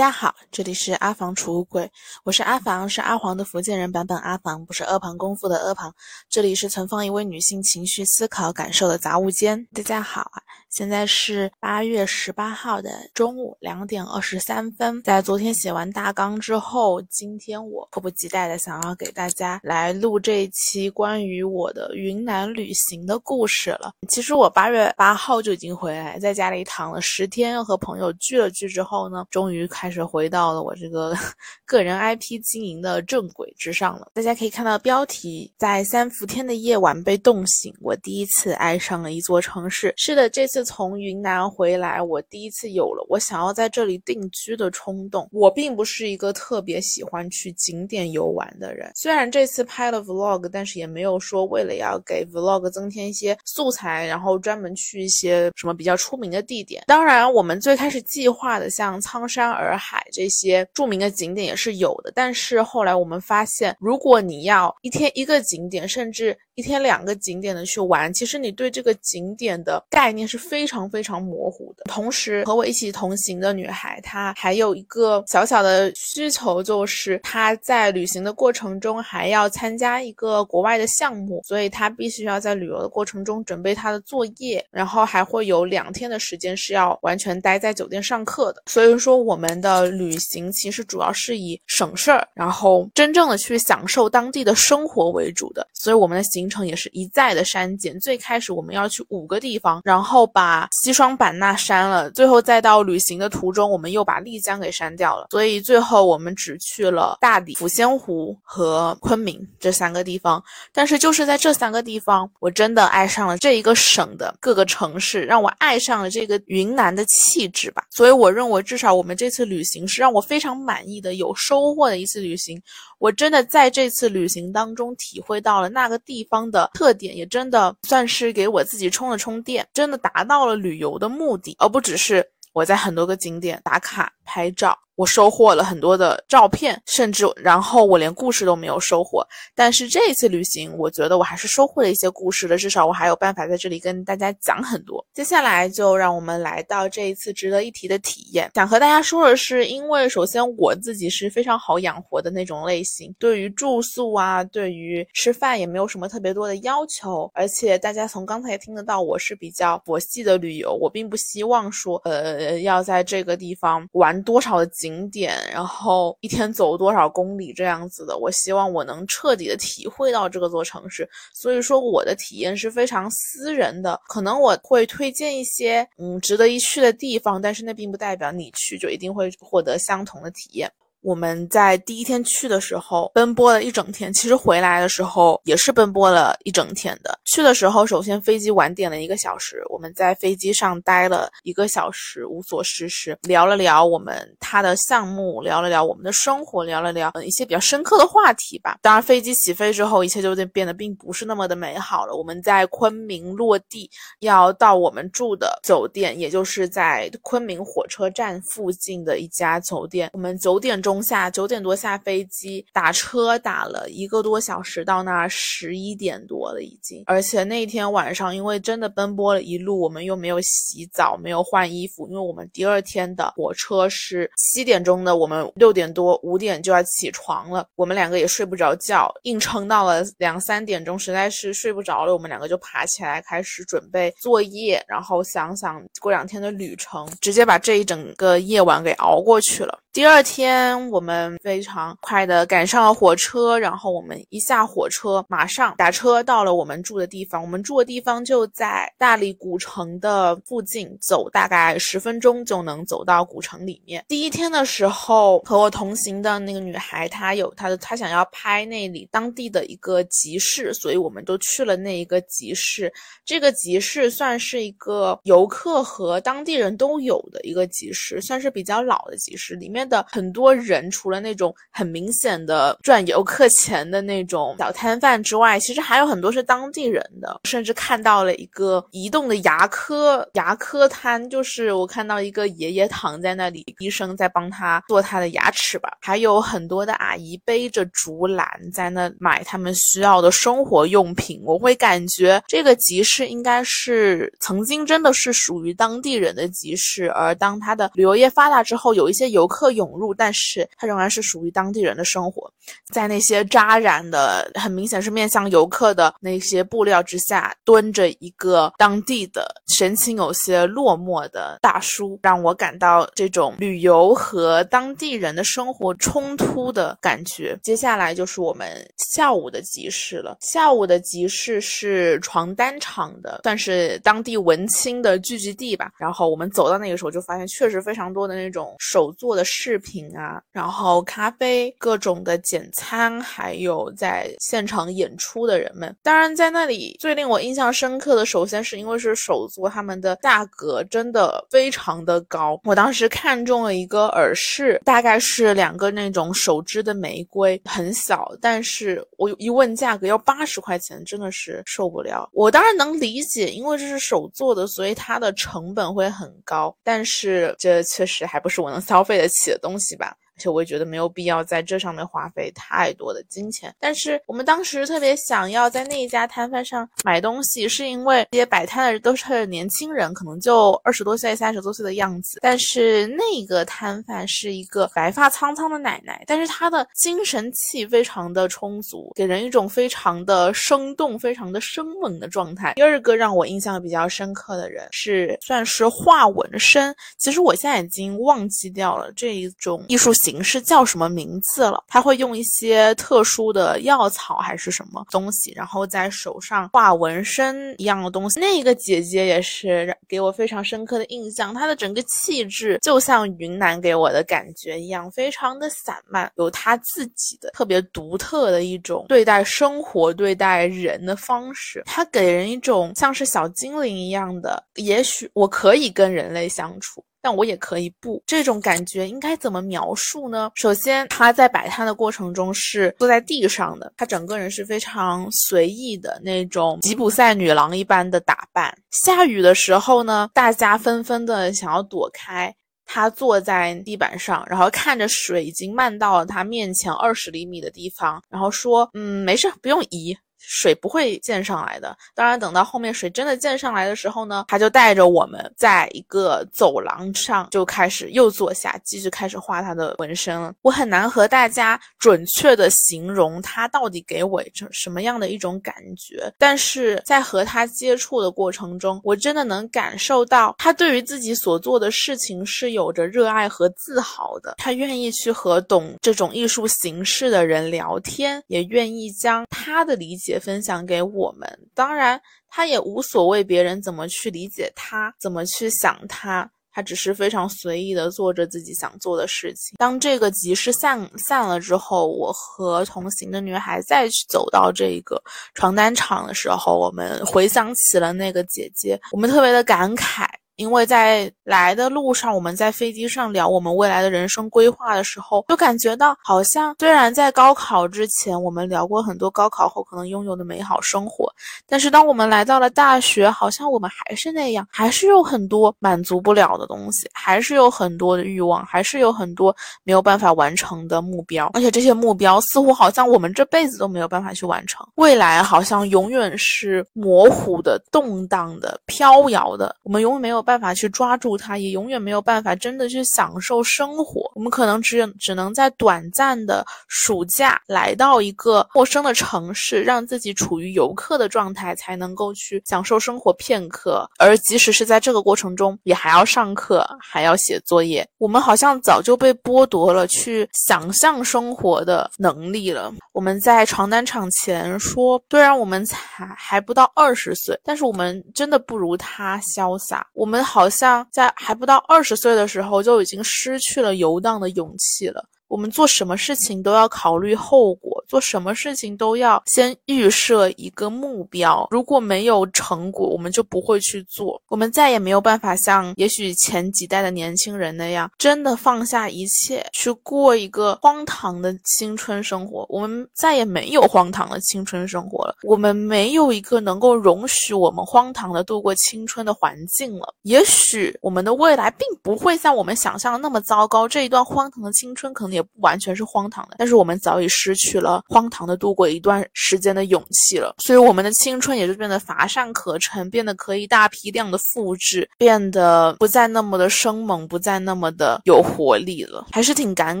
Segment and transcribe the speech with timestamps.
[0.00, 1.92] 大家好，这里是阿房储物柜，
[2.24, 5.94] 我是阿房，是阿黄的福建人版本阿房，不是阿房功夫的阿房。
[6.26, 9.68] 这里是存放一位女性情绪、思考、感受的杂物间。
[9.74, 10.40] 大家好啊，
[10.70, 15.02] 现在是八月十八号的中午两点二十三分。
[15.02, 23.92] 在昨天写完大纲之后，今天我迫不及待的想要给大家来录这一期关于我的云南旅行的故事了。
[24.08, 29.60] 其实我八月八号就已经回来，在家里躺了十天，和朋友聚了聚之后呢，终于。
[29.70, 31.14] 开始回到了我这个
[31.64, 34.08] 个人 IP 经营的正轨之上了。
[34.12, 39.94] 大家可以看到标题，在三伏天的夜晚被冻醒，我第一次爱上了一座城市。
[39.96, 45.28] 是的，这次从云南回来，我第一次有了我想要在这里定居的冲动。
[45.32, 56.84] 我并不是一个特别喜欢去景点游玩的人，虽然这次拍了 vlog，但是也没有说为了要给 vlog 增添一些素材，然后专门去一些什么比较出名的地点。
[56.86, 59.80] 当然，我们最开始计划的像苍山洱。
[59.80, 71.84] 海这些著名的景点也是有的，但是后来我们发现，如果你要一天一个景点，甚至一天两个景点的去玩，其实你对这个景点的概念是非常非常模糊的。
[71.84, 88.64] 同时，和我一起同行的女孩，她还有一个小小的需求，就是她在旅行的过程中还要参加一个国外的项目，所以她必须要在旅游的过程中准备她的作业，然后还会有两天的时间是要完全待在酒店上课的。
[88.66, 89.60] 所以说，我们。
[89.60, 98.00] 的旅行其实主要是以省事儿，然后真正的去享受当地的生活为主的，所以我们的行程也是一再的删减。
[98.00, 105.26] 最开始我们要去五个地方，然后把把西双版纳删了，最后再到旅行的途中，我们又把丽江给删掉了。
[105.30, 110.42] 所以最后我们只去了大理、抚仙湖和昆明这三个地方。
[110.72, 117.84] 但是就是在这三个地方，我真的爱上了这一个省的各个城市，让我爱上了这个云南的气质吧。
[117.90, 119.50] 所以我认为，至少我们这次。
[119.50, 122.62] 旅行是让我非常满意的、有收获的一次旅行。
[123.00, 134.78] 我真的在这次旅行当中体会到了那个地方的特点，也真的算是给我自己充了充电，真的达到到了旅游的目的，而不只是我在很多个景点打卡拍照。
[135.00, 139.26] 我收获了很多的照片，甚至然后我连故事都没有收获。
[139.54, 145.02] 但是这一次旅行，我觉得我还是收获了一些故事的，至少我还有办法在这里跟大家讲很多。
[145.14, 148.50] 接下来就让我们来到这一次值得一提的体验。
[148.54, 157.30] 想和大家说的是，因为首先我自己是非常好养活的那种类型，对于住宿啊，对于吃饭也没有什么特别多的要求。
[157.32, 164.89] 而且大家从刚才听得到，我是比较佛系的旅游，我并不希望说，呃，要在这个地方玩多少的景。
[164.90, 171.08] 景点，然后一天走多少公里这样子的，我希望我能彻底的体会到这座城市。
[171.32, 180.70] 所以说我的体验是非常私人的，可能我会推荐一些嗯值得一去的地方，但是那并不代表你去就一定会获得相同的体验。
[181.02, 187.18] 我们在第一天去的时候奔波了一整天，其实回来的时候也是奔波了一整天的。
[187.24, 198.76] 去的时候，首先飞机晚点了一个小时，我们在飞机上待了一个小时，无所事事，聊了聊我们他的项目，聊了聊我们的生活，聊了聊一些比较深刻的话题吧。
[198.82, 202.14] 当然，飞机起飞之后，一切就变得并不是那么的美好了。
[202.14, 210.10] 我们在昆明落地，要到我们住的酒店，也就是在昆明火车站附近的一家酒店。
[210.12, 210.89] 我们九点钟。
[210.90, 217.04] 中下九点多下飞机，打车打了一个多小时到那儿，十一点多了已经。
[217.06, 227.64] 而且那天晚上，因为真的奔波了一路，我们又没有洗澡，没有换衣服，因为我们第二天的火车是七点钟的，我们六点多五点就要起床了。
[227.76, 239.78] 我们两个也睡不着觉，硬撑到了两三点钟，实在是睡不着了，我们两个就爬起来开始准备作业，然后想想过两天的旅程，直接把这一整个夜晚给熬过去了。
[239.92, 247.42] 第二天，我们非常快的赶上了火车，然后我们一下火车，马上打车到了我们住的地方。
[247.42, 254.04] 我们住的地方就在大理古城的附近，走大概十分钟就能走到古城里面。
[254.06, 262.92] 第一天的时候，和我同行的那个女孩，她有她的，她想要拍那里当地的一个集市，所以我们都去了那一个集市。
[263.24, 269.80] 这个集市算是一个游客和当地人都有的一个集市，算是比较老的集市，里面。
[269.90, 277.40] 的很多人人除了那种很明显的赚游客钱的那种小摊贩之外，其实还有很多是当地人的。
[277.44, 285.90] 甚至看到了一个移动的牙科牙科摊，就是我看到一个爷爷躺在那里，医生在帮他做他的牙齿吧。
[286.00, 291.42] 还有很多的阿姨背着竹篮在那买他们需要的生活用品。
[291.44, 302.50] 我会感觉这个集市应该是曾经真的是属于当地人的集市，而当它的旅游业发达之后，有一些游客涌入，但是它仍然是属于当地人的生活。
[302.92, 317.58] 在那些扎染的很明显是面向游客的那些布料之下，蹲着一个当地的神情有些落寞的大叔，让我感到这种旅游和当地人的生活冲突的感觉。
[317.62, 320.36] 接下来就是我们下午的集市了。
[320.40, 325.92] 下午的集市是床单厂的，算是当地文青的聚集地吧。
[325.98, 335.94] 然后我们走到那个时候，就发现确实非常多的那种手做的饰品啊，然后咖啡，各种的简餐，还有在现场演出的人们。
[336.02, 342.60] 当然，在那里最令我印象深刻的，首先是因为是手作，他们的价格真的非常的高。
[342.64, 352.28] 我当时看中了一个耳饰，大概是两个那种手织的玫瑰，很小，但是我一问价格要八十块钱，真的是受不了。
[352.32, 360.16] 我当然能理解，因为这是手做的，所以它的成本会很高，但是这确实还不是我能 消费得起的东西吧。
[360.40, 363.74] 而且我也觉得没有必要在这上面花费太多的金钱。
[363.78, 372.38] 但是我们当时特别想要在那一家摊贩上买东西，是因为这些摆摊的都是年轻人，可能就二十多岁、三十多岁的样子。
[372.40, 382.72] 但是那个摊贩是一个白发苍苍的奶奶，但是她的精神气非常的充足，给人一种非常的生动、非常的生猛的状态。
[382.76, 390.29] 第二个让我印象比较深刻的人是算是画纹身，其实我现在已经忘记掉了这一种艺术形。
[390.30, 391.82] 形式叫什么名字了？
[391.88, 398.38] 他会用一些特殊的药草还是什么东西，然后在手上画纹身一样的东西。
[398.38, 411.82] 那个姐姐也是给我非常深刻的印象，她的整个气质就像云南给我的感觉一样，非常的散漫，有她自己的特别独特的一种对待生活、对待人的方式。
[411.86, 417.04] 她给人一种像是小精灵一样的，也许我可以跟人类相处。
[417.22, 420.50] 但我也可以不，这种感觉应该怎么描述呢？
[420.54, 428.76] 首先，他在摆摊的过程中是坐在地上的，他整个人是非常随意的那种吉普赛女郎一般的打扮。
[428.90, 432.54] 下雨的时候呢，大家纷纷的想要躲开，
[432.86, 441.96] 他坐在地板上，然后看着水已经漫到了他面前二十厘米的地方，然后说：“嗯，没事，不用移。”水不会溅上来的。
[442.14, 450.52] 当然，等到后面水真的溅上来的时候呢，他就带着我们在一个走廊上就开始又坐下，继续开始画他的纹身了。
[450.62, 464.54] 我很难和大家准确的形容他到底给我什么样的一种感觉，但是在和他接触的过程中，我真的能感受到他对于自己所做的事情是有着热爱和自豪的。
[464.58, 470.29] 他愿意去和懂这种艺术形式的人聊天，也愿意将他的理解。
[470.30, 479.76] 也分享给我们，当然他也无所谓别人怎么去理解他，怎么去想他，他只是非常随意的做着自己想做的事情。
[479.78, 485.22] 当这个集市散散了之后，我和同行的女孩再去走到这个
[485.54, 490.26] 床单厂的时候，我们回想起了那个姐姐，我们特别的感慨。
[490.60, 501.32] 因为在来的路上，我们在飞机上聊我们未来的人生规划的时候，就感觉到好像虽然在高考之前我们聊过很多高考后可能拥有的美好生活，
[501.66, 520.44] 但是当我们来到了大学，好像我们还是那样，还是有很多满足不了的东西，还是有很多的欲望，还是有很多没有办法完成的目标，而且这些目标似乎好像我们这辈子都没有办法去完成，未来好像永远是模糊的、动荡的、飘摇的，我们永远没有。
[520.50, 524.28] 办法去抓住它，也永远没有办法真的去享受生活。
[524.34, 534.04] 我们可能只有只能在短暂的暑假来到一个陌生的城市，让自己处于游客的状态，才能够去享受生活片刻。
[534.18, 538.04] 而即使是在这个过程中，也还要上课，还要写作业。
[538.18, 542.92] 我们好像早就被剥夺了去想象生活的能力了。
[543.12, 550.04] 我们在床单厂前说，虽然我们才还不到二十岁，但是我们真的不如他潇洒。
[550.12, 550.39] 我们。
[550.42, 555.24] 好像在还不到二十岁的时候就已经失去了游荡的勇气了。
[555.50, 561.66] 我们做什么事情都要考虑后果，做什么事情都要先预设一个目标。
[561.72, 564.40] 如果没有成果，我们就不会去做。
[564.46, 572.64] 我们再也没有办法像也许前几代的年轻人那样，真的放下一切去过一个荒唐的青春生活。
[572.68, 575.34] 我们再也没有荒唐的青春生活了。
[575.42, 580.14] 我们没有一个能够容许我们荒唐的度过青春的环境了。
[580.22, 583.88] 也许我们的未来并不会像我们想象的那么糟糕。
[583.88, 590.54] 这一段荒唐的青春可能也也不完全是荒唐的，但是我们早已失去了荒唐的度过一段时间的勇气了。
[590.58, 600.00] 所以我们的青春也就变得乏善可陈，变得可以大批量的复制，变得不再那么的生猛，不再那么的有活力了，还是挺感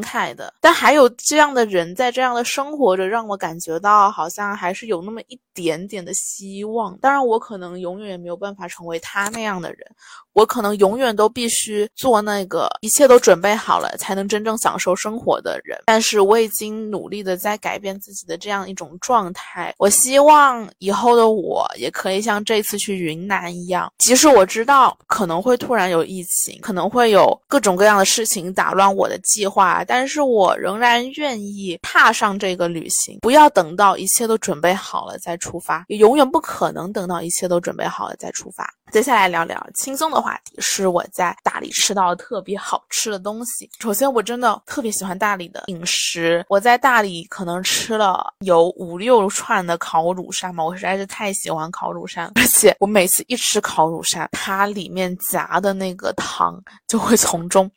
[0.02, 0.52] 慨的。
[0.60, 6.96] 但还有这样的人在这样的生活着，让我感觉到好像还是有那么一点点的希望。
[6.98, 9.78] 当然，我可能永远也没有办法成为他那样的人。
[10.40, 19.74] 我可能永远都必须做那个一切都准备好了才能真正享受生活的人，但是我已经努力的在改变自己的这样一种状态。
[19.76, 33.18] 我希望以后的我也可以像这次去云南一样，即使我知道可能会突然有疫情，可能会有各种各样的事情打乱我的计划，但是我仍然愿意踏上这个旅行。
[33.20, 38.66] 不要等到一切都准备好了再出发，也永远不可能等到一切都准备好了再出发。
[38.90, 43.70] 接下来聊聊轻松的话是我在大理吃到特别好吃的东西。
[43.78, 46.44] 首先，我真的特别喜欢大理的饮食。
[46.48, 57.70] 我在大理可能吃了有五六串的烤乳扇嘛，我实在是太喜欢烤乳扇，而且我每次一吃烤乳扇，它里面夹的那个糖就会从中。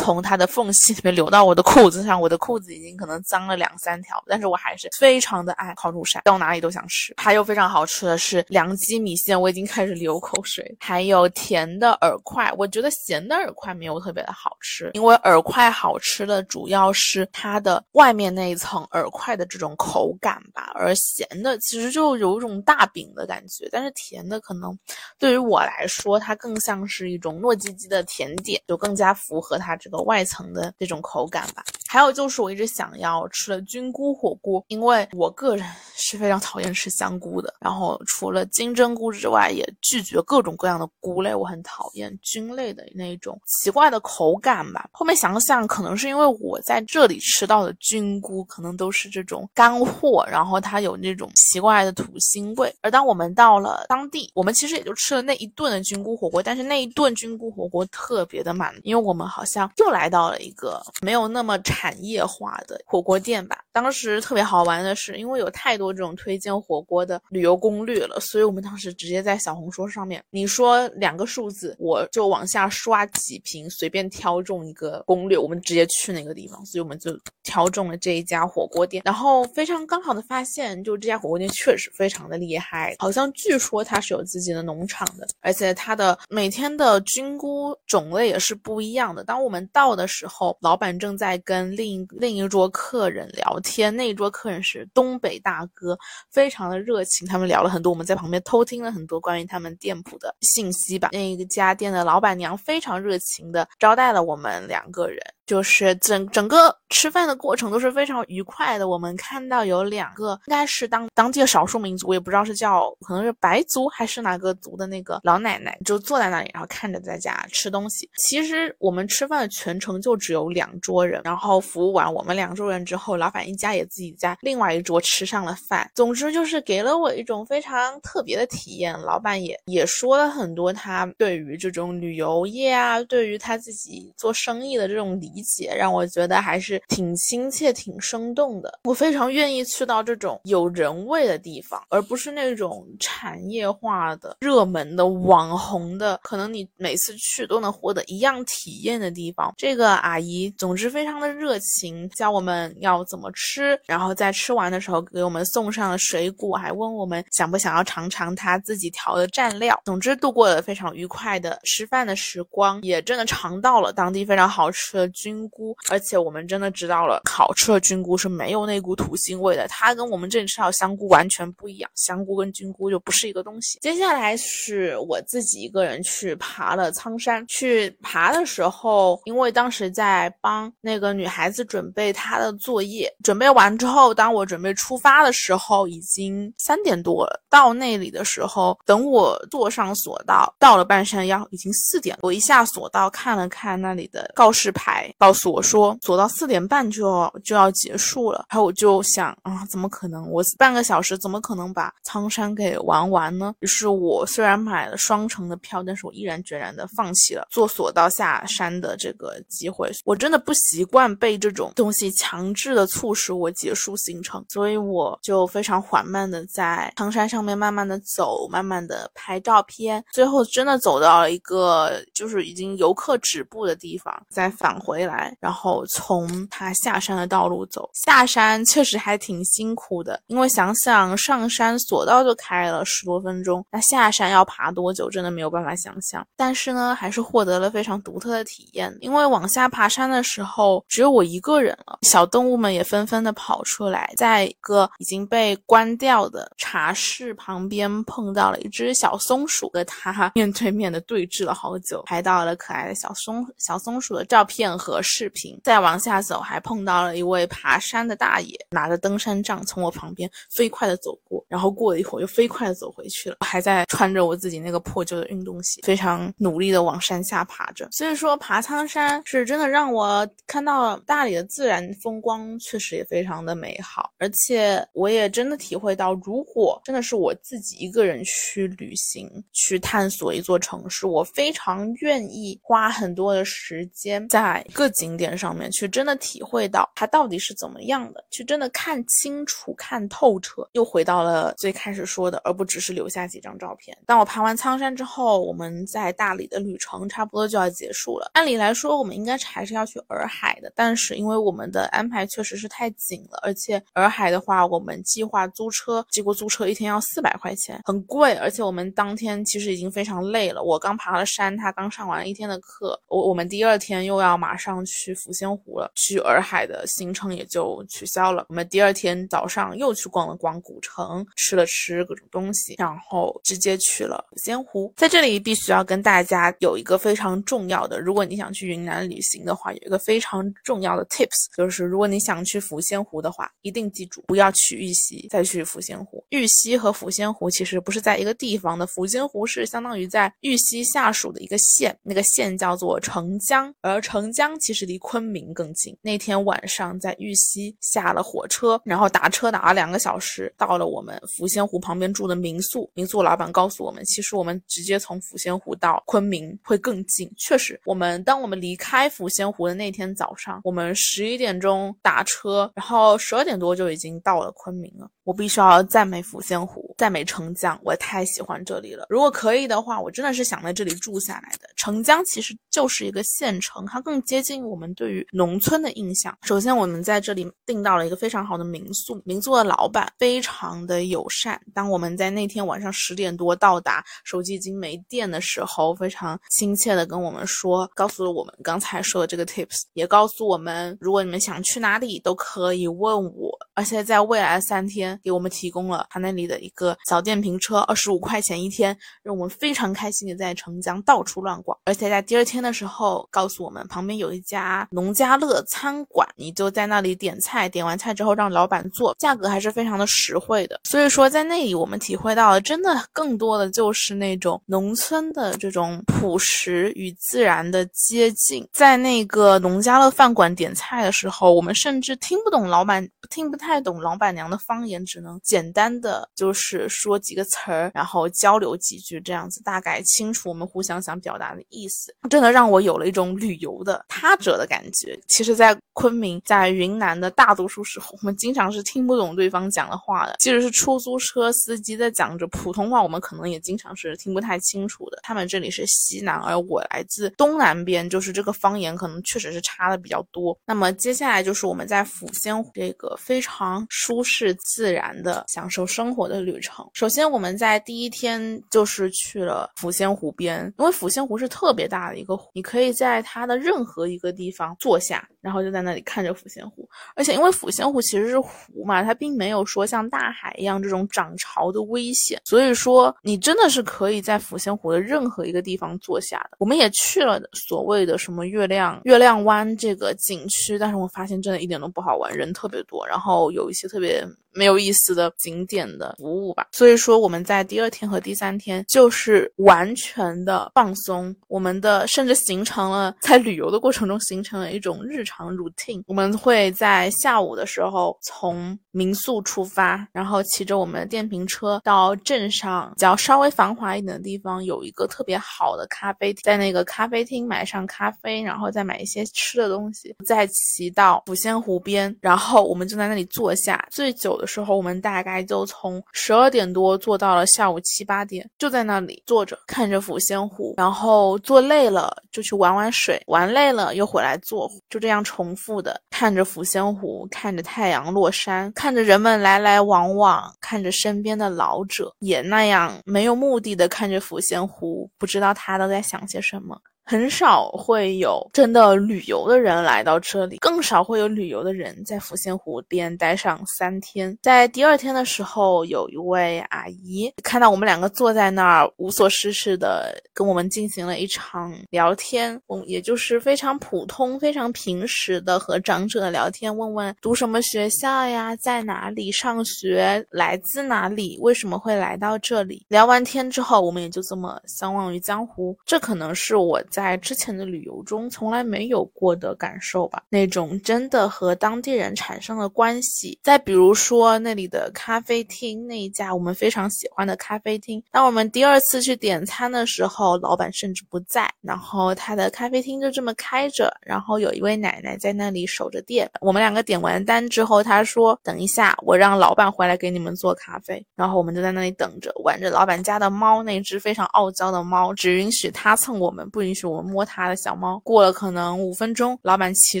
[0.00, 7.12] 从它的缝隙里面流到我的裤子上，我的裤子已经可能脏了两三条，但是我还是非常的爱烤乳扇，到哪里都想吃。
[7.18, 10.74] 还有非常好吃的是凉鸡米线，我已经开始流口水。
[10.80, 24.76] 还有甜的饵块，我觉得咸的饵块没有特别的好吃，因为饵块好吃的主要是它的外面那一层饵块的这种口感吧，而咸的其实就有一种大饼的感觉，但是甜的可能
[25.18, 29.76] 对于我来说，它更像是一种糯叽叽的甜点，就更加符合它。
[29.80, 37.52] 这个外层的这种口感吧，还有就是我一直想要吃的菌菇火锅，因为我个人 是非常讨厌吃香菇的。
[37.60, 44.88] 然后除了金针菇之外，也拒绝各种各样的菇类，我很讨厌菌类的那种奇怪的口感吧。
[44.92, 52.74] 后面想想，可能是因为我在这里吃到的菌菇可能都是这种干货，然后它有那种奇怪的土腥味。
[52.80, 59.69] 而当我们到了当地，我们其实也就吃了那一顿的菌菇火锅，但是那一顿菌菇火锅特别的满，因为我们好像。
[59.76, 63.58] 又来到了一个没有那么产业化的火锅店吧。
[63.72, 76.64] 当时特别好玩的是，因为有太多这种推荐火锅的旅游攻略了，所以我们当时直接在小红书上面，你说两个数字，我就往下刷几瓶，随便挑中一个攻略，我们直接去那个地方。
[76.66, 89.24] 所以我们就挑中了这一家火锅店，然后非常刚好的发现，就这家火锅店确实非常的厉害，好像据说它是有自己的农场的，而且它的每天的菌菇种类也是不一样的。
[89.24, 93.94] 当我们到的时候，老板正在跟另一另一桌客人聊天。
[93.94, 95.98] 那一桌客人是东北大哥，
[96.30, 97.26] 非常的热情。
[97.26, 101.10] 他们聊了很多，我们在旁边偷听了很多关于他们店铺的信息吧。
[101.12, 105.20] 那一家店的老板娘非常热情的招待了我们两个人。
[105.50, 108.88] 就是整整个吃饭的过程都是非常愉快的。
[108.88, 118.08] 我们看到有两个，应该是当当地的少数民族，我也不知道是叫可能是白族还是哪个族的那个老奶奶，就坐在那里，然后看着在家吃东西。
[118.16, 125.90] 其实我们吃饭的全程就只有两桌人，然后服务完我们两桌人之后，老板一家也自己在另外一桌吃上了饭。
[125.96, 128.96] 总之就是给了我一种非常特别的体验。
[129.00, 135.39] 老板也也说了很多他对于这种旅游业啊，对于他自己做生意的这种理。
[135.40, 138.78] 解让我觉得还是挺亲切、挺生动的。
[138.84, 149.52] 我非常愿意去到这种有人味的地方，而不是那种产业化的、热门的、网红的，可能你每次去都能获得一样体验的地方。
[149.56, 159.80] 这个阿姨总之非常的热情，教我们要怎么吃，然后在吃完的时候给我们送上了水果，还问我们想不想要尝尝她自己调的蘸料。
[159.84, 165.40] 总之度过了非常愉快的吃饭的时光，也真的尝到了当地非常好吃的菌。
[165.50, 173.78] 菇，而且我们真的知道了，烤吃的菌菇是没有那股土腥味的，它跟我们这里吃到香菇完全不一样，香菇跟菌菇就不是一个东西。
[173.80, 187.42] 接下来是我自己一个人去爬了苍山，去爬的时候，因为当时在帮那个女孩子准备她的作业，准备完之后，当我准备出发的时候，已经三点多了。
[187.48, 192.16] 到那里的时候，等我坐上索道，到了半山腰，已经四点。
[192.22, 195.09] 我一下索道，看了看那里的告示牌。
[195.18, 198.44] 告诉我说，走到四点半就要就要结束了。
[198.48, 200.28] 然后我就想啊，怎么可能？
[200.30, 203.54] 我半个小时怎么可能把苍山给玩完呢？
[203.60, 209.90] 于是我虽然买了双程的票，但是我毅然决然的放弃了坐索道下山的这个机会。
[210.04, 227.88] 我真的不习惯被这种东西强制的促使我结束行程，所以我就非常缓慢的在苍山上面慢慢的走，慢慢的拍照片，最后真的走到了一个就是已经游客止步的地方，再返回回来，然后从他下山的道路走。
[227.94, 236.26] 下山确实还挺辛苦的，因为想想上山索道就开了十多分钟，那下山要爬多久，真的没有办法想象。
[236.36, 255.58] 但是呢，还是获得了非常独特的体验，因为往下爬山的时候只有我一个人了，小动物们也纷纷的跑出来，在一个已经被关掉的茶室旁边碰到了一只小松鼠，和它 面对面的对峙了好久，拍到了可爱的小松小松鼠的照片和和视频。
[255.62, 267.88] 再往下走，还碰到了一位爬山的大爷，拿着登山杖从我旁边飞快的走过，然后过了一会儿又飞快的走回去了，我还在穿着我自己那个破旧的运动鞋，非常努力的往山下爬着。
[267.92, 290.66] 所以说，爬苍山是真的让我看到了大理的自然风光，确实也非常的美好，而且我也真的体会到，如果真的是我自己一个人去旅行，去探索一座城市，我非常愿意花很多的时间在各景点上面去真的体会到它到底是怎么样的，去真的看清楚、看透彻。
[290.72, 293.94] 又回到了最开始说的，而不只是留下几张照片。
[294.06, 298.30] 当我爬完苍山之后，我们在大理的旅程差不多就要结束了。
[298.32, 308.32] 按理来说，我们应该还是要去洱海的，但是因为我们的安排确实是太紧了，而且洱海的话，我们计划租车，结果租车一天要四百块钱，很贵。
[308.36, 318.46] 而且我们当天其实已经非常累了，我刚爬了山，他刚上完一天的课，我我们第二天又要马上上去抚仙湖了，去洱海的行程也就取消了。
[318.48, 324.92] 我们第二天早上又去逛了逛古城，吃了吃各种东西，然后直接去了抚仙湖。
[324.96, 336.24] 在这里必须要跟大家有一个非常重要的，如果你想去云南旅行的话，有一个非常重要的 tips，就是如果你想去抚仙湖的话，一定记住不要去玉溪，再去抚仙湖。
[336.30, 345.96] 玉溪和抚仙湖其实不是在一个地方的，抚仙湖是相当于在玉溪下属的一个县，那个县叫做澄江，而澄江其实离昆明更近。
[346.02, 352.90] 那天晚上在玉溪下了火车，然后打车打了两个小时，到了我们抚仙湖旁边住的民宿。
[352.94, 357.30] 民宿老板告诉我们，其实我们直接从抚仙湖到昆明会更近。
[357.36, 365.10] 确实，我们当我们离开抚仙湖的那天早上，我们十一点钟打车，然后十二点多就已经到了昆明了。
[365.24, 369.06] 我必须要赞美抚仙湖，赞美澄江，我太喜欢这里了。
[369.08, 371.66] 如果可以的话，我真的是想在这里住下来的。
[371.74, 376.36] 澄江其实就是一个县城，它更接近我们对于农村的印象。
[376.42, 381.58] 首先，我们在这里订到了一个非常好的民宿，民宿的老板非常的友善。
[381.72, 393.58] 当我们在那天晚上十点多到达，手机已经没电的时候，非常亲切的跟我们说，告诉了我们刚才说的这个 tips，也告诉我们，如果你们想去哪里都可以问我。
[393.72, 401.76] 而且在未来三天，给我们提供了他那里的一个小电瓶车，二十五块钱一天，让我们非常开心的在澄江到处乱逛。
[401.84, 410.80] 而且在第二天的时候，告诉我们旁边有一家农家乐餐馆，你就在那里点菜，点完菜之后让老板做，价格还是非常的实惠的。
[410.84, 418.66] 所以说在那里我们体会到了，真的更多的就是那种农村的这种朴实与自然的接近。
[418.72, 432.14] 在那个农家乐饭馆点菜的时候，我们甚至听不懂老板，听不太懂老板娘的方言，只能简单的就是说几个词儿，然后交流几句，这样子大概清楚我们互相想表达的意思。
[432.28, 435.18] 真的让我有了一种旅游的他者的感觉。
[435.28, 440.36] 其实，在昆明，在云南的大多数时候，我们经常是听不懂对方讲的话的。
[440.38, 445.18] 即使是出租车司机在讲着普通话，我们可能也经常是听不太清楚的。
[445.22, 450.56] 他们这里是西南，而我来自东南边，就是这个方言可能确实是差的比较多。
[450.66, 456.59] 那么接下来就是我们在抚仙湖这个非常舒适自然的享受生活的旅
[456.92, 466.88] 首先，我们在第一天就是去了抚仙湖边，因为抚仙湖是特别大的一个湖，你可以在它的任何一个地方坐下，然后就在那里看着抚仙湖。
[467.14, 476.56] 而且因为抚仙湖其实是湖嘛，它并没有说像大海一样这种涨潮的危险，所以说你真的是可以在抚仙湖的任何一个地方坐下的。
[476.58, 486.66] 我们也去了所谓的什么月亮月亮湾这个景区，但是我发现真的一点都不好玩，人特别多，然后有一些特别没有意思的景点的服务吧。
[486.72, 496.02] 所以说我们在第二天和第三天就是完全的放松，我们的甚至形成了在旅游的过程中形成了一种日常 routine。
[496.06, 513.86] 我们会在下午的时候从民宿出发，然后骑着我们的电瓶车到镇上比，较稍微繁华一点的地方，有一个特别好的咖啡厅，在那个咖啡厅买上咖啡，然后再买一些吃的东西，再骑到抚仙湖边，然后我们就在那里坐下。
[513.90, 528.72] 最久的时候，我们大概就从十二点多坐到了下午七八点，就在那里坐着看着抚仙湖，然后坐累了就去玩玩水，玩累了又回来坐，就这样重复的看着抚仙湖，看着太阳落山。
[528.72, 536.80] 看着人们来来往往，看着身边的老者，也那样没有目的的看着抚仙湖，不知道他都在想些什么。
[537.10, 544.38] 很少会有真的旅游的人来到这里，更少会有旅游的人在抚仙湖边待上三天。
[544.40, 562.86] 在第二天的时候，有一位阿姨看到我们两个坐在那儿无所事事的，跟我们进行了一场聊天，嗯，也就是非常普通、非常平时的和长者聊天，问问读什么学校呀，在哪里上学，来自哪里，为什么会来到这里。
[562.86, 565.76] 聊完天之后，我们也就这么相忘于江湖。
[565.84, 566.99] 这可能是我在。
[567.00, 573.38] 在之前的旅游中从来没有过的感受吧，那种真的和当地人产生了关系。
[573.42, 586.30] 再比如说那里的咖啡厅，那一家我们非常喜欢的咖啡厅，当我们第二次去点餐的时候，老板甚至不在，然后他的咖啡厅就这么开着，然后有一位奶奶在那里守着店。
[586.42, 596.89] 我们两个点完单之后，他说：“等一下，我让老板回来给你们做咖啡。”然后我们就在那里等着，玩着老板家的猫，那只非常傲娇的猫，只允许它蹭我们，不允许。
[596.90, 600.00] 我摸他的小猫，过了可能五分钟，老板骑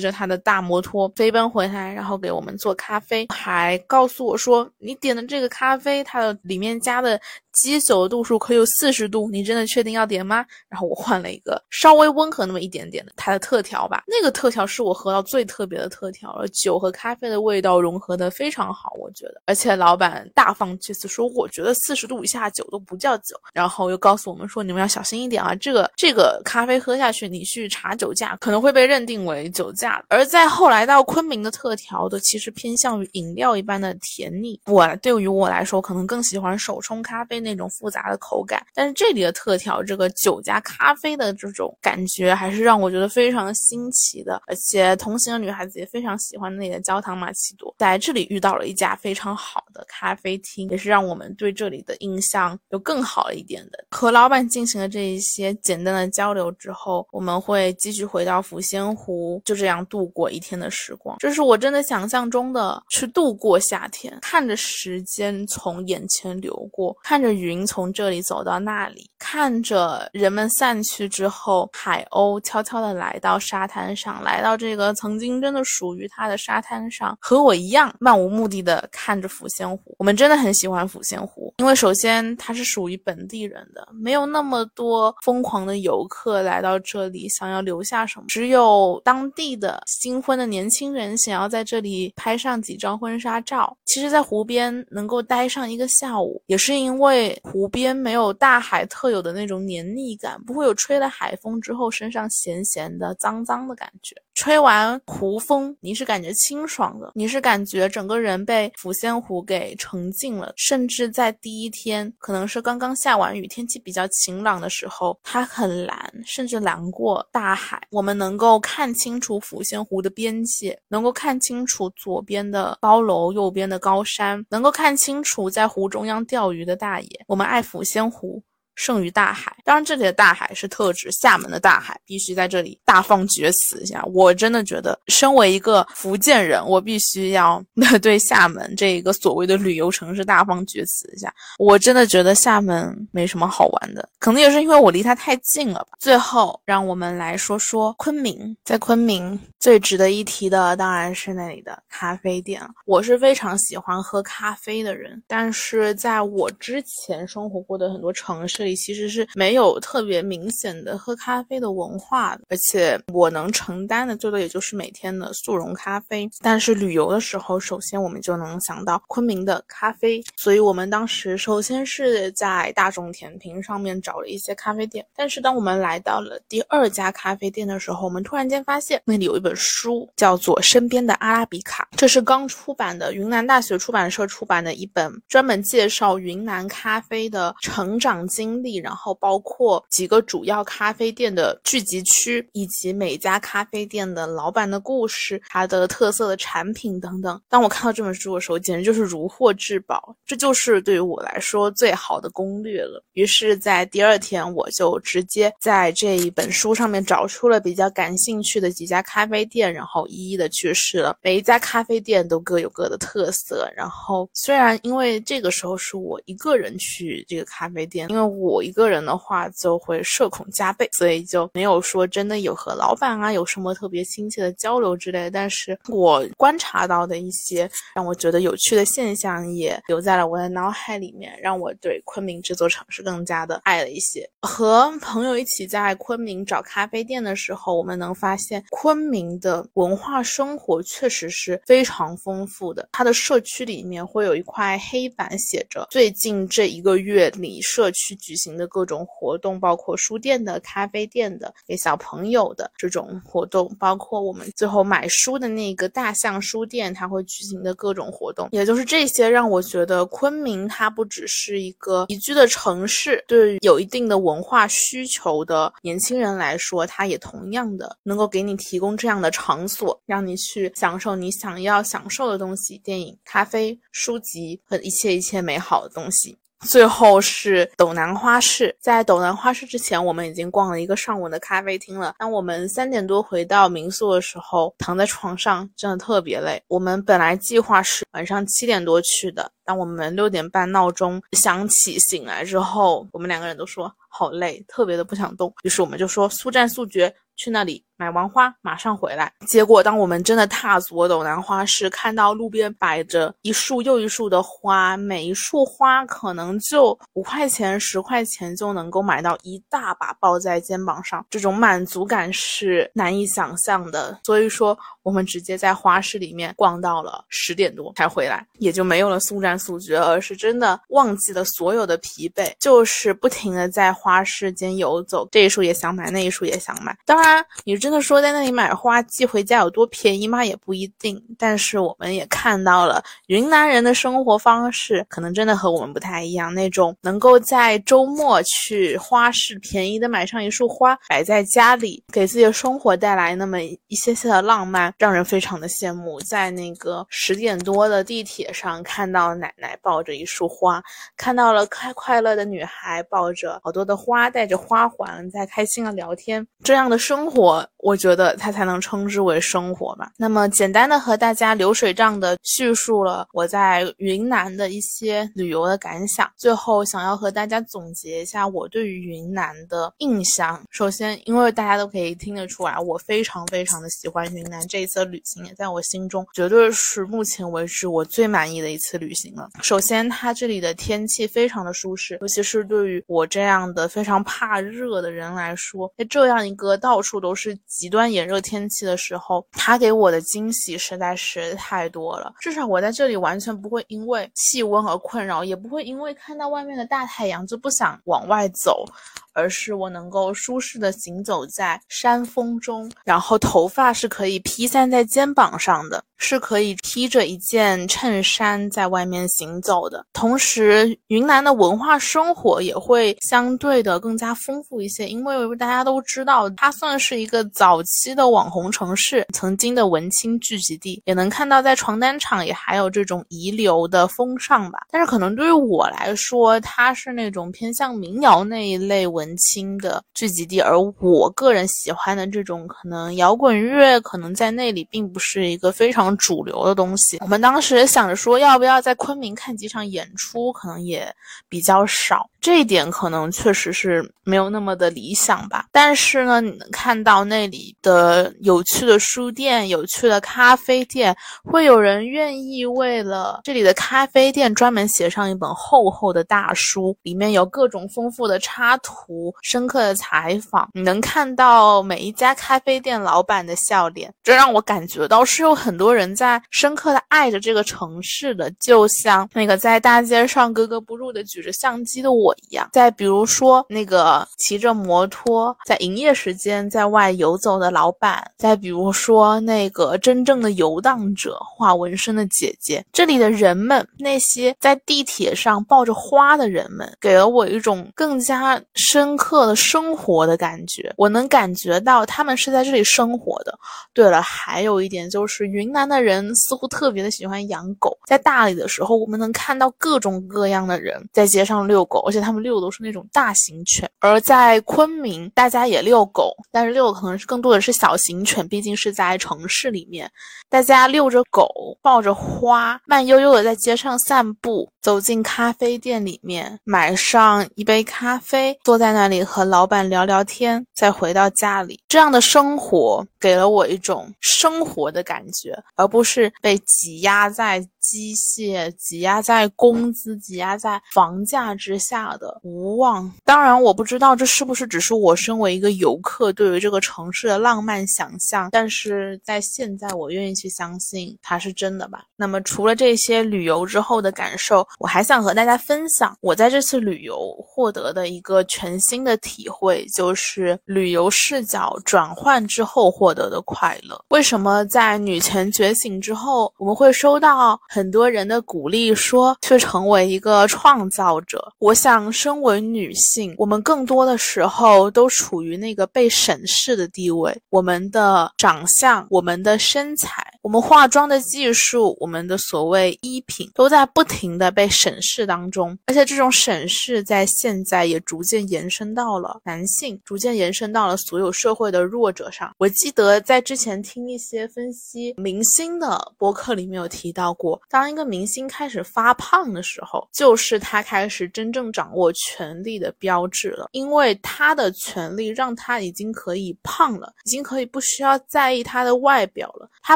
[0.00, 7.20] 着他的大摩托飞奔回来，然后给我们做咖啡，还告诉我说：“你点的这个咖啡，它的里面加的。”
[7.52, 10.44] 基酒的度数可有四十度，你真的确定要点吗？
[10.68, 19.42] 然后我换了一个稍微温和那么一点点的它的特调吧，那个特调是我喝到最特别的特调了，酒和咖啡的味道融合的非常好，我觉得。
[19.46, 30.02] 而且老板大放厥词说，我觉得四十度以下酒都不叫酒，然后又告诉我们说，你们要小心一点啊，这个这个咖啡喝下去，你去查酒驾可能会被认定为酒驾。
[30.08, 37.39] 而在后来到昆明的特调的，其实偏向于饮料一般的甜腻，我对于我来说，可能更喜欢手冲咖啡。
[37.40, 44.40] 那种复杂的口感，但是这里的特调，这个酒加咖啡的这种感觉，还是让我觉得非常新奇的。
[44.46, 53.84] 而且同行的女孩子也非常喜欢那个焦糖玛奇朵，在这里遇到了一家非常好的咖啡厅，也是让我们对这里的印象有更好一点的。
[53.90, 61.16] 和老板进行了这一些简单的交流之后，我们会继续回到抚仙湖，就这样度过一天的时光。
[61.18, 67.29] 这是我真的想象中的去度过夏天，看着时间从眼前流过，看着。
[67.34, 79.94] 云从这里走到那里，看着人们散去之后，海鸥悄悄地来到沙滩上，来到这个曾经真的属于它的沙滩上，和我一样漫无目的的看着抚仙湖。
[79.98, 93.76] 我们真的很喜欢抚仙湖，因为首先它是属于本地人的，没有那么多疯狂的游客来到这里想要留下什么，只有当地的新婚的年轻人想要在这里拍上几张婚纱照。
[93.84, 97.19] 其实，在湖边能够待上一个下午，也是因为。
[97.42, 104.14] 湖边没有大海特有的那种黏腻感，不会有吹了海风之后身上咸咸的、脏脏的感觉。
[104.34, 110.50] 吹完湖风，你是感觉清爽的，你是感觉整个人被抚仙湖给沉浸了。
[110.56, 117.82] 甚至在第一天，可能是刚刚下完雨，天气比较晴朗的时候，它很蓝，甚至蓝过大海。
[117.90, 127.09] 我们能够看清楚抚仙湖的边界，能够看清楚左边的高楼，右边的高山，能够看清楚在湖中央钓鱼的大爷。
[127.26, 128.42] 我们爱抚仙湖。
[128.80, 134.02] 胜于大海，当然这里的大海是特指厦门的大海，必须在这里大放厥词一下。
[134.14, 137.62] 我真的觉得，身为一个福建人，我必须要
[138.00, 141.30] 对厦门这一个所谓的旅游城市大放厥词一下。
[141.58, 145.98] 我真的觉得厦门没什么好玩的，可能也是因为我离它太近了吧。
[145.98, 152.62] 最后，让我们来说说昆明，在昆明最值得一提的当然是那里的咖啡店。
[152.86, 158.69] 我是非常喜欢喝咖啡的人，但是在我之前生活过的很多城市里。
[158.76, 159.80] 其实是没有。
[159.80, 166.28] 特别明显的喝咖啡的文化，而且我能承担的最多也就是每天的速溶咖啡。
[166.40, 175.04] 但是旅游的时候，首先我们就能想到昆明的咖啡，所以我们当时首先是在大众点评上面找了一些咖啡店。
[175.16, 197.40] 但是当我们来到了第二家咖啡店的时候，我们突然间发现那里有一本书，叫做《身边的阿拉比卡》，这是刚出版的，云南大学出版社出版的一本专门介绍云南咖啡的成长经经历，然后包括几个主要咖啡店的聚集区，以及每家咖啡店的老板的故事、它的特色的产品等等。
[197.48, 203.02] 当我看到这本书的时候，简直就是如获至宝，这就是对于我来说最好的攻略了。
[203.12, 211.16] 于是，在第二天，我就直接在这一本书上面找出了比较感兴趣的几家咖啡店，然后一一的去试了。
[211.22, 225.30] 每一家咖啡店都各有各的特色，然后虽然因为这个时候是我一个人去这个咖啡店，因为我一个人的话就会社恐加倍，所以就没有说真的有和老板啊有什么特别亲切的交流之类的。
[225.30, 234.28] 但是我观察到的一些让我觉得有趣的现象也留在了我的脑海里面，让我对昆明这座城市更加的爱了一些。
[234.42, 242.88] 和朋友一起在昆明找咖啡店的时候，我们能发现昆明的文化生活确实是非常丰富的。
[242.92, 258.48] 它的社区里面会有一块黑板写着最近这一个月里社区举行的各种活动，包括书店的、咖啡店的、给小朋友的这种活动，包括我们最后买书的那个大象书店，它会举行的各种活动。
[258.52, 276.38] 也就是这些让我觉得昆明它不只是一个宜居的城市，对于有一定的文化需求的年轻人来说，它也同样的能够给你提供这样的场所，让你去享受你想要享受的东西：电影、咖啡、书籍和一切一切美好的东西。
[276.66, 282.14] 最后是斗南花市，在斗南花市之前，我们已经逛了一个上午的咖啡厅了。
[282.18, 286.62] 当我们三点多回到民宿的时候，躺在床上真的特别累。
[286.68, 295.52] 我们本来计划是晚上七点多去的，当我们六点半闹钟响起醒来之后，我们两个人都说好累，特别的不想动。
[295.62, 297.12] 于是我们就说速战速决。
[297.36, 299.30] 去那里买完花，马上回来。
[299.46, 314.18] 结果，当我们真的踏足斗南花市，看到路边摆着一束又一束的花，每一束花可能就五块钱、十块钱就能够买到一大把抱在肩膀上，这种满足感是难以想象的。
[314.24, 326.96] 所以说，我们直接在花市里面逛到了十点多才回来，也就没有了速战速决，而是真的忘记了所有的疲惫，就是不停的在花市间游走，这一束也想买，那一束也想买。
[327.04, 327.44] 当然。
[327.64, 330.44] 你真的说在那里买花寄回家有多便宜吗？
[330.44, 331.20] 也不一定。
[331.36, 336.54] 但是我们也看到了云南人的生活方式，可能真的和我们不太一样。
[336.54, 346.20] 那种能够在周末去花市便宜的买上一束花，摆在家里，给自己的生活带来那么一些些的浪漫，让人非常的羡慕。
[346.20, 350.82] 在那个十点多的地铁上，看到奶奶抱着一束花，
[351.16, 357.00] 看到了开快乐的女孩抱着好多的花，带着花环在开心的聊天，这样的。
[357.00, 360.10] 生活，我觉得它才能称之为生活吧。
[360.16, 366.30] 那么简单的和大家流水账的叙述了我在云南的一些旅游的感想。
[366.36, 370.58] 最后想要和大家总结一下我对于云南的印象。
[370.70, 379.50] 首先，因为大家都可以听得出来，我非常非常的喜欢云南这一次旅行，也在我心中绝对是目前为止我最满意的一次旅行了。
[379.60, 387.10] 首先，它这里的天气非常的舒适，尤其是对于我这样的非常怕热的人来说，在这样一个到处。
[387.10, 392.34] 处都是极端炎热天气的时候，它给我的惊喜实在是太多了。
[392.40, 398.84] 至少我在这里完全不会因为气温而困扰，也不会因为看到外面的大太阳就不想往外走。
[399.32, 410.04] 而是我能够舒适的行走在山峰中，然后头发是可以披散在肩膀上的，是可以披着一件衬衫在外面行走的。
[410.12, 424.80] 同时，云南的文化生活也会相对的更加丰富一些，因为大家都知道，它算是一个早期的网红城市，曾经的文青聚集地，也能看到在床单厂也还有这种遗留的风尚吧。
[424.90, 429.19] 但是可能对于我来说，它是那种偏向民谣那一类文。
[429.20, 437.18] 文青的聚集地，而我个人喜欢的这种可能摇滚乐，可能在那里并不是一个非常主流的东西。
[437.20, 441.14] 我们当时想着说，要不要在昆明看几场演出，可能也
[441.50, 442.30] 比较少。
[442.40, 445.66] 这一点可能确实是没有那么的理想吧。
[445.70, 460.68] 但是呢，你能看到那里的有趣的书店、有趣的咖啡店，会有人愿意为了这里的咖啡店专门写上一本厚厚的大书，里面有各种丰富的插图、深刻的采访。
[460.72, 472.29] 你能看到每一家咖啡店老板的笑脸，这让我感觉到是有很多人在深刻的爱着这个城市的，就像那个在大街上格格不入的举着相机的我。
[472.36, 490.92] 一样，再比如说那个骑着摩托在营业时间在外游走的老板，再比如说那个真正的游荡者画纹身的姐姐，这里的人们，那些在地铁上抱着花的人们，给了我一种更加深刻的生活的感觉。
[490.96, 493.58] 我能感觉到他们是在这里生活的。
[493.92, 497.98] 对了，还有一点就是，云南的人似乎特别的喜欢养狗。
[498.06, 502.19] 在大理的时候，我们能看到各种各样的人在街上遛狗，而且。
[502.20, 510.10] 他们遛都是那种大型犬，而在昆明，大家也遛狗，但是遛可能是更多的是小型犬，毕竟是在城市里面，
[510.48, 511.48] 大家遛着狗，
[511.82, 527.66] 抱着花，慢悠悠的在街上散步，走进咖啡店里面，买上一杯咖啡，坐在那里和老板聊聊天，再回到家里，这样的生活给了我一种生活的感觉，而不是被挤压在。
[527.80, 533.10] 机械挤压在工资、挤压在房价之下的无望。
[533.24, 542.04] 当然，我不知道这是不是只是我身为一个游客对于这个城市的浪漫想象，但是在现在，我愿意去相信它是真的吧。
[542.16, 554.02] 那么，除了这些旅游之后的感受，我还想和大家分享我在这次旅游获得的一个全新的体会，就是旅游视角转换之后获得的快乐。
[554.08, 557.60] 为什么在女权觉醒之后，我们会收到？
[557.68, 561.52] 很多人的鼓励说去成为一个创造者。
[561.58, 567.36] 我想，身为女性，我们更多的时候都处于那个被审视的地位。
[567.50, 575.76] 我们的长相、我们的身材、我们化妆的技术、我们的所谓衣品，都在不停的被审视当中。
[575.86, 582.50] 而且，这种审视在现在也逐渐延伸到了男性，逐渐延伸到了所有社会的弱者上。
[582.58, 587.60] 我记得在之前听一些分析明星的播客里面有提到过。
[587.68, 593.68] 当一个明星开始发胖的时候，就是他开始真正掌握权力的标志了。
[593.72, 599.94] 因为他的权力让他已经可以胖了，已经可以不需要在意他的外表了，他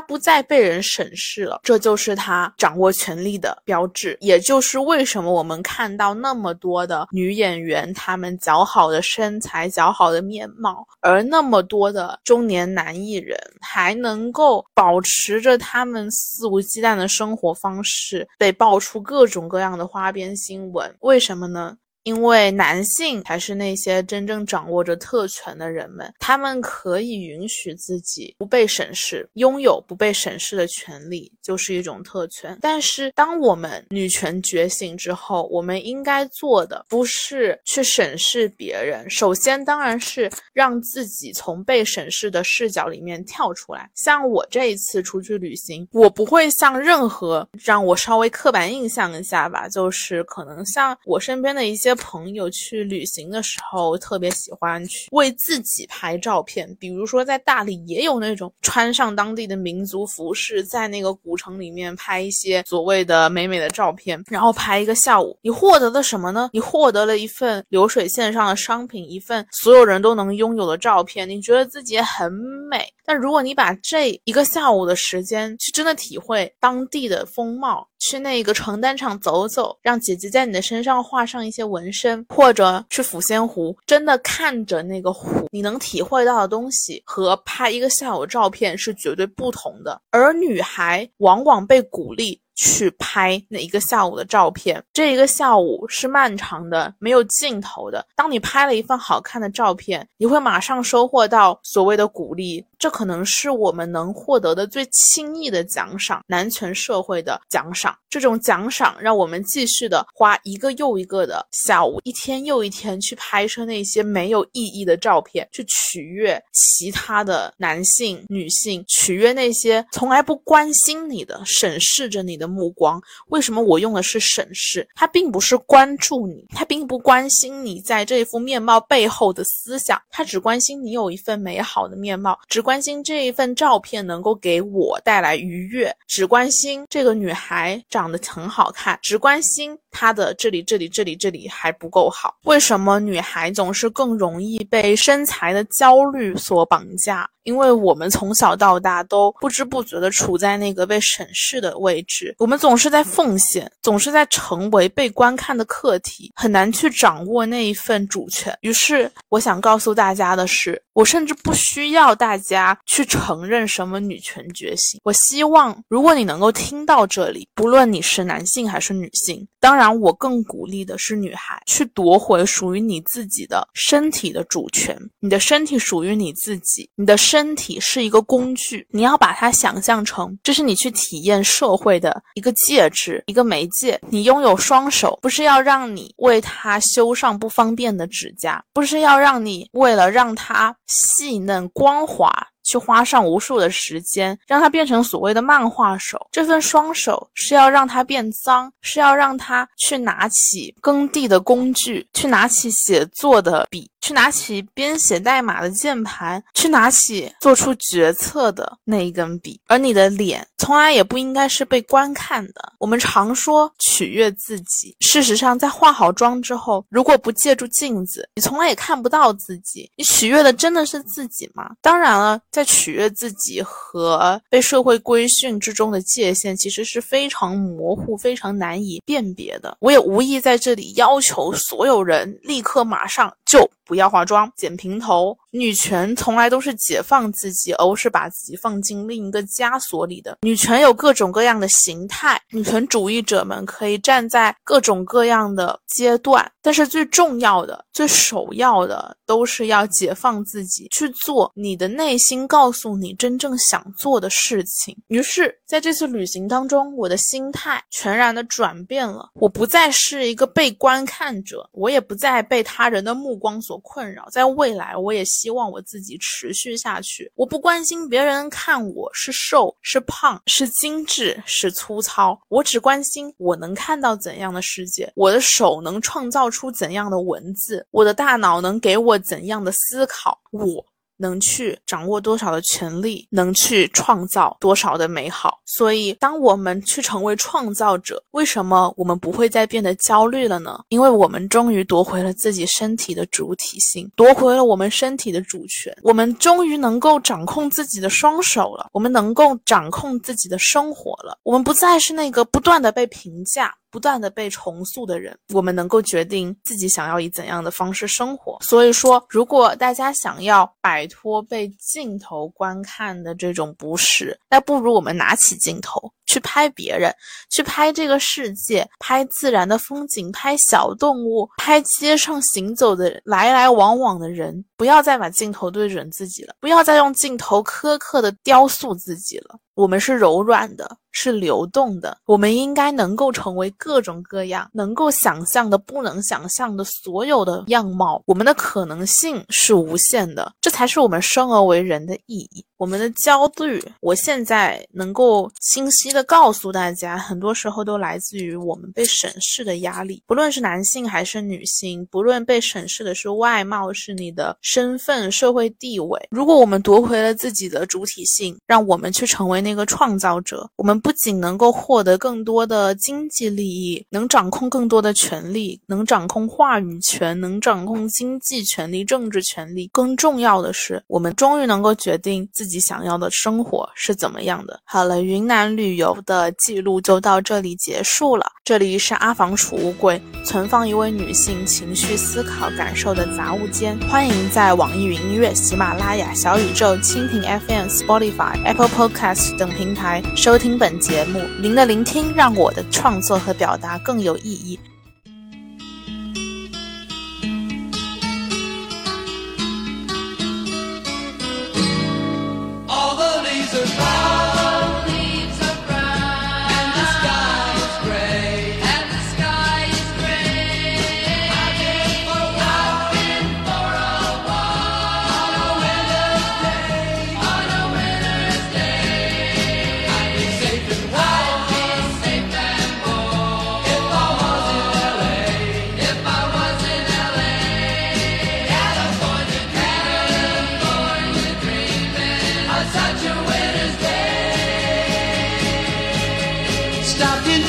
[0.00, 1.60] 不再被人审视了。
[1.62, 17.54] 这就是他掌握权力的标志，也就是为什么我们看到那么多的女演员，她们姣好的身材、姣好的面貌，而那么多的中年男艺人还能够保持着他们肆无忌惮的生活。
[17.54, 21.76] 方式被爆出各种各样的花边新闻，为什么呢？
[22.04, 32.58] 因为男性才是那些真正掌握着特权的人们，他们可以允许自己不被审视，拥有不被审视的权利，就是一种特权。
[32.60, 43.90] 但是，当我们女权觉醒之后，我们应该做的不是去审视别人，首先当然是让自己从被审视的视角里面跳出来。
[43.94, 51.93] 像我这一次出去旅行，我不会像任何让我稍微刻板印象一下吧，就是可能像我身边的一些。
[51.96, 56.68] 朋友去旅行的时候，特别喜欢去为自己拍照片。
[56.78, 65.38] 比如说，在大理也有那种穿上当地的民族服饰，在那个古城里面拍一些所谓的美美的照片，然后拍一个下午。
[65.42, 66.50] 你获得了什么呢？
[66.52, 71.28] 你获得了一份流水线上的商品，一份所有人都能拥有的照片。
[71.28, 72.32] 你觉得自己很
[72.70, 72.84] 美。
[73.06, 89.98] 但如果你把这一个下午的时间去真的体会当地的风貌，去那个床单厂走走，让姐姐在你的身上画上一些纹身，或者去抚仙湖，真的看着那个湖，你能体会到的东西和拍一个下午照片是绝对不同的。
[90.10, 92.38] 而女孩往往被鼓励。
[92.54, 98.06] 去拍那一个下午的照片，这一个下午是漫长的，没有尽头的。
[98.14, 107.96] 当你拍了一份好看的照片，你会马上收获到所谓的鼓励，这可能是我们能获得的最轻易的奖赏，男权社会的奖赏。
[108.14, 123.02] 这种奖赏让我们继续的花一个又一个的下午，一天又一天去拍摄那些没有意义的照片，去取悦其他的男性、女性，取悦那些从来不关心你的、审视着你的目光。
[123.30, 124.88] 为什么我用的是审视？
[124.94, 139.78] 他并不是关注你，他并不关心你在这副面貌背后的思想，他只关心你有一份美好的面貌，只关心这一份照片能够给我带来愉悦，只关心这个女孩长长得很好看，只关心。
[139.94, 142.34] 他的这里、这里、这里、这里还不够好。
[142.42, 147.26] 为什么女孩总是更容易被身材的焦虑所绑架？
[147.44, 158.56] 因为我们从小到大都不知不觉地处在那个被审视的位置，我们总是在奉献，总是在成为被观看的客体，很难去掌握那一份主权。
[158.62, 164.98] 于是，我想告诉大家的是，我甚至不需要大家去承认什么女权觉醒。
[165.04, 169.84] 我希望，如果你能够听到这里，不论你是男性还是女性，当然。
[169.94, 174.98] 我更鼓励的是女孩去夺回属于你自己的身体的主权。
[175.20, 184.00] 你的身体属于你自己，你的身体是一个工具，你要把它想象成这是你去体验社会的一个介质，一个媒介。
[184.08, 192.30] 你拥有双手，不是要让你为它修上不方便的指甲，不是要让你为了让它细嫩光滑。
[192.64, 196.26] 去花上无数的时间，让他变成所谓的漫画手。
[196.32, 203.88] 这份双手是要让他变脏，是要让他去拿起耕地的工具，去拿起写作的笔。
[204.04, 212.74] 去拿起编写代码的键盘，去拿起做出决策的那一根笔，而你的脸从来也不应该是被观看的。
[212.78, 219.90] 我们常说取悦自己，事实上，在化好妆之后，如果不借助镜子，你从来也看不到自己。
[219.96, 221.70] 你取悦的真的是自己吗？
[221.80, 229.74] 当然了，在取悦自己和被社会规训之中的界限，其实是非常模糊、非常难以辨别的。
[229.80, 233.66] 我也无意在这里要求所有人立刻马上就。
[233.84, 235.38] 不要化妆，剪平头。
[235.54, 240.36] 女权从来都是解放自己，而不是把自己放进另一个枷锁里的。
[240.40, 254.96] 女权有各种各样的形态，女权主义者们可以站在各种各样的阶段，但是最重要的、最首要的，都是要解放自己，去做你的内心告诉你真正想做的事情。
[255.06, 264.26] 于是，在这次旅行当中，我的心态全然的转变了，我不再是一个被观看者，我也不再被他人的目光所困扰。
[264.32, 265.43] 在未来，我也希。
[265.44, 267.30] 希望我自己持续下去。
[267.34, 280.40] 我不关心别人看我是瘦是胖是精致是粗糙，我只关心我能看到怎样的世界，我的手能创造出怎样的文字，我的大脑能给我怎样的思考。
[280.50, 280.82] 我。
[281.16, 285.60] 能去掌握多少的权利，能去创造多少的美好。
[285.64, 290.80] 所以，当我们去成为创造者，为什么我们不会再变得焦虑了呢？
[290.88, 295.96] 因为我们终于夺回了自己身体的主体性，夺回了我们身体的主权。
[296.02, 301.38] 我们终于能够掌控自己的双手了，我们能够掌控自己的生活了。
[301.42, 303.74] 我们不再是那个不断的被评价。
[303.90, 308.58] 不断的被重塑的人，我们能够决定自己想要以怎样的方式生活。
[308.60, 316.12] 所以说，如果大家想要摆脱被镜头观看的这种不适，那不如我们拿起镜头。
[316.26, 317.14] 去拍别人，
[317.50, 324.64] 去拍这个世界，拍自然的风景，拍小动物，拍街上行走的来来往往的人。
[324.76, 329.56] 不要再把镜头对准自己了，不要再用镜头苛刻的雕塑自己了。
[329.74, 332.16] 我们是柔软的，是流动的。
[332.26, 338.22] 我们应该能够成为各种各样，能够想象的、不能想象的所有的样貌。
[338.26, 342.64] 我们的可能性是无限的，这才是我们生而为人的意义。
[342.76, 350.22] 我们的焦虑，我现在能够清晰的告诉大家，很多时候都来自于我们被审视的压力。
[350.24, 356.18] 不论是男性还是女性，不论被审视的是外貌，是你的身份、社会地位。
[356.30, 369.90] 如果我们夺回了自己的主体性，让我们去成为那个创造者，我们不仅能够获得更多的经济利益，能掌控更多的权利，能掌控话语权，能掌控经济权利、政治权利。
[369.92, 372.84] 更重要的是，我们终于能够决定自己。
[372.84, 374.78] 想要的生活是怎么样的？
[374.84, 378.44] 好了，云南旅游的记录就到这里结束了。
[378.64, 383.96] 这里是阿房储物柜，存放一位女性情绪、思考、感受的杂物间。
[384.08, 391.40] 欢迎在网易云音乐、喜马拉雅、小宇宙、蜻蜓 FM、Spotify、Apple Podcast 等平台收听本节目。
[391.60, 394.80] 您的聆听让我的创作和表达更有意义。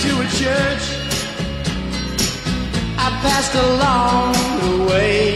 [0.07, 0.85] To a church
[2.97, 5.34] I passed along the way.